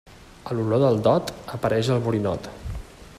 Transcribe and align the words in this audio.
A 0.51 0.55
l'olor 0.59 0.81
del 0.83 0.97
dot, 1.09 1.29
apareix 1.59 1.93
el 1.97 2.03
borinot. 2.09 2.53